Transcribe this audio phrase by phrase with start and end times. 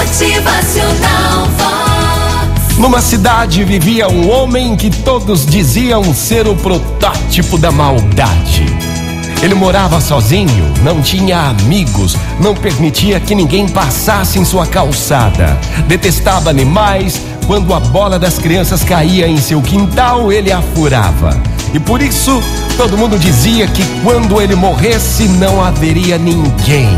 [0.00, 2.78] Motivacional Vox.
[2.78, 8.64] Numa cidade vivia um homem que todos diziam ser o protótipo da maldade.
[9.42, 15.58] Ele morava sozinho, não tinha amigos, não permitia que ninguém passasse em sua calçada.
[15.86, 17.20] Detestava animais.
[17.46, 21.38] Quando a bola das crianças caía em seu quintal, ele a furava.
[21.74, 22.42] E por isso,
[22.78, 26.88] todo mundo dizia que quando ele morresse, não haveria ninguém.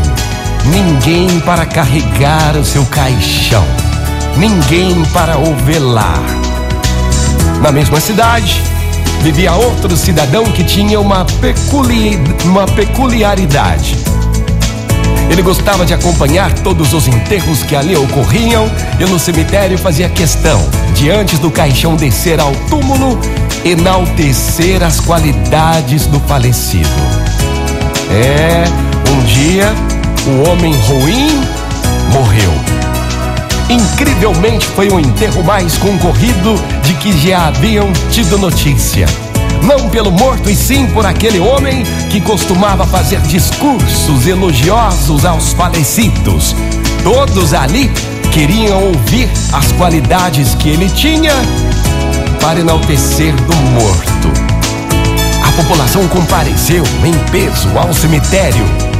[0.65, 3.65] Ninguém para carregar o seu caixão.
[4.37, 6.23] Ninguém para o velar.
[7.61, 8.61] Na mesma cidade,
[9.21, 12.19] vivia outro cidadão que tinha uma, peculi...
[12.45, 13.97] uma peculiaridade.
[15.29, 18.69] Ele gostava de acompanhar todos os enterros que ali ocorriam
[18.99, 20.61] e no cemitério fazia questão
[20.93, 23.19] de, antes do caixão descer ao túmulo,
[23.65, 26.89] enaltecer as qualidades do falecido.
[28.11, 28.63] É,
[29.11, 29.73] um dia,
[30.27, 31.27] o homem ruim
[32.13, 32.51] morreu.
[33.69, 39.05] Incrivelmente foi o enterro mais concorrido de que já haviam tido notícia.
[39.63, 46.55] Não pelo morto, e sim por aquele homem que costumava fazer discursos elogiosos aos falecidos.
[47.03, 47.91] Todos ali
[48.31, 51.33] queriam ouvir as qualidades que ele tinha
[52.39, 54.31] para enaltecer do morto.
[55.45, 58.92] A população compareceu em peso ao cemitério.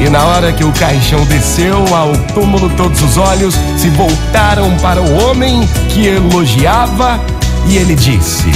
[0.00, 5.00] E na hora que o caixão desceu ao túmulo, todos os olhos se voltaram para
[5.02, 7.20] o homem que elogiava
[7.66, 8.50] e ele disse: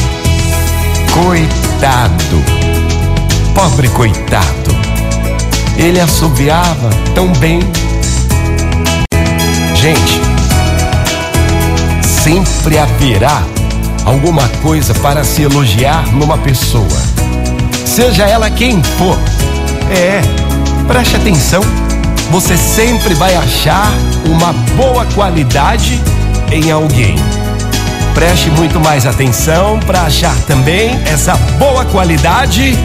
[1.12, 2.42] Coitado,
[3.55, 4.75] pobre coitado.
[5.77, 7.61] Ele assobiava tão bem.
[9.75, 10.20] Gente,
[12.03, 13.42] sempre haverá
[14.06, 17.03] alguma coisa para se elogiar numa pessoa,
[17.84, 19.19] seja ela quem for.
[19.91, 20.23] É,
[20.87, 21.63] preste atenção,
[22.31, 23.93] você sempre vai achar
[24.27, 26.01] uma boa qualidade
[26.53, 27.17] em alguém.
[28.15, 32.79] Preste muito mais atenção para achar também essa boa qualidade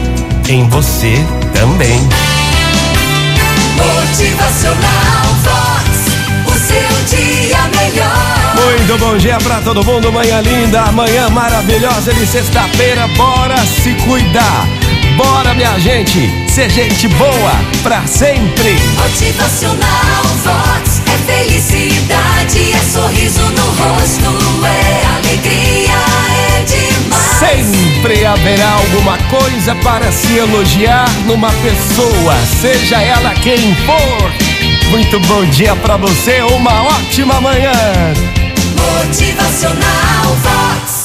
[0.48, 1.24] em você
[1.54, 2.00] também.
[3.76, 5.90] Motivacional Vox.
[6.46, 8.40] O seu dia melhor.
[8.54, 14.66] Muito bom dia pra todo mundo, manhã linda, manhã maravilhosa de sexta-feira, bora se cuidar.
[15.16, 18.78] Bora, minha gente, ser gente boa pra sempre.
[18.96, 21.02] Motivacional Vox.
[21.04, 25.92] É felicidade, é sorriso no rosto, é alegria,
[26.56, 27.38] é demais.
[27.38, 34.32] Sempre haverá alguma coisa para se elogiar numa pessoa, seja ela quem for.
[34.90, 37.72] Muito bom dia pra você, uma ótima manhã.
[38.78, 40.99] Motivacional Vox.